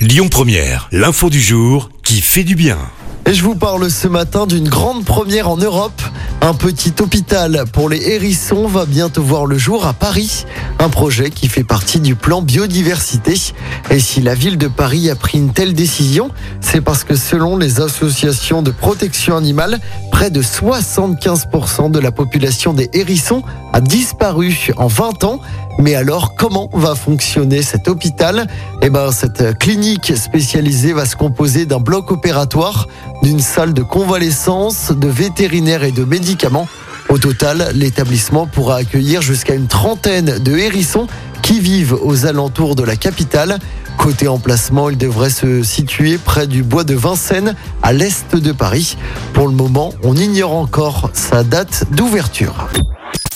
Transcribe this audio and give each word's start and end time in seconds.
Lyon 0.00 0.28
Première, 0.30 0.88
l'info 0.92 1.28
du 1.28 1.42
jour 1.42 1.90
qui 2.02 2.22
fait 2.22 2.42
du 2.42 2.54
bien. 2.54 2.78
Et 3.26 3.34
je 3.34 3.44
vous 3.44 3.54
parle 3.54 3.90
ce 3.90 4.08
matin 4.08 4.46
d'une 4.46 4.66
grande 4.66 5.04
première 5.04 5.50
en 5.50 5.58
Europe. 5.58 6.00
Un 6.40 6.54
petit 6.54 6.94
hôpital 7.00 7.64
pour 7.70 7.90
les 7.90 8.08
hérissons 8.08 8.66
va 8.66 8.86
bientôt 8.86 9.22
voir 9.22 9.44
le 9.44 9.58
jour 9.58 9.86
à 9.86 9.92
Paris. 9.92 10.46
Un 10.78 10.88
projet 10.88 11.28
qui 11.28 11.48
fait 11.48 11.64
partie 11.64 12.00
du 12.00 12.14
plan 12.14 12.40
biodiversité. 12.40 13.34
Et 13.90 14.00
si 14.00 14.22
la 14.22 14.34
ville 14.34 14.56
de 14.56 14.68
Paris 14.68 15.10
a 15.10 15.16
pris 15.16 15.36
une 15.36 15.52
telle 15.52 15.74
décision, 15.74 16.30
c'est 16.62 16.80
parce 16.80 17.04
que 17.04 17.14
selon 17.14 17.58
les 17.58 17.82
associations 17.82 18.62
de 18.62 18.70
protection 18.70 19.36
animale, 19.36 19.80
près 20.10 20.30
de 20.30 20.42
75% 20.42 21.90
de 21.90 21.98
la 21.98 22.10
population 22.10 22.72
des 22.72 22.88
hérissons 22.94 23.42
a 23.74 23.82
disparu 23.82 24.70
en 24.78 24.86
20 24.86 25.24
ans. 25.24 25.40
Mais 25.78 25.94
alors, 25.94 26.34
comment 26.34 26.68
va 26.72 26.94
fonctionner 26.94 27.62
cet 27.62 27.88
hôpital? 27.88 28.46
Eh 28.82 28.90
ben, 28.90 29.10
cette 29.12 29.58
clinique 29.58 30.12
spécialisée 30.16 30.92
va 30.92 31.06
se 31.06 31.16
composer 31.16 31.64
d'un 31.64 31.80
bloc 31.80 32.10
opératoire, 32.10 32.86
d'une 33.22 33.40
salle 33.40 33.72
de 33.72 33.82
convalescence, 33.82 34.92
de 34.92 35.08
vétérinaires 35.08 35.84
et 35.84 35.92
de 35.92 36.04
médicaments. 36.04 36.68
Au 37.08 37.18
total, 37.18 37.70
l'établissement 37.74 38.46
pourra 38.46 38.76
accueillir 38.76 39.22
jusqu'à 39.22 39.54
une 39.54 39.66
trentaine 39.66 40.38
de 40.38 40.56
hérissons 40.56 41.06
qui 41.42 41.58
vivent 41.60 41.96
aux 42.02 42.26
alentours 42.26 42.76
de 42.76 42.84
la 42.84 42.96
capitale. 42.96 43.58
Côté 43.98 44.28
emplacement, 44.28 44.90
il 44.90 44.96
devrait 44.96 45.30
se 45.30 45.62
situer 45.62 46.18
près 46.18 46.46
du 46.46 46.62
bois 46.62 46.84
de 46.84 46.94
Vincennes, 46.94 47.54
à 47.82 47.92
l'est 47.92 48.36
de 48.36 48.52
Paris. 48.52 48.96
Pour 49.32 49.48
le 49.48 49.54
moment, 49.54 49.92
on 50.04 50.14
ignore 50.14 50.54
encore 50.54 51.10
sa 51.14 51.42
date 51.42 51.84
d'ouverture. 51.90 52.68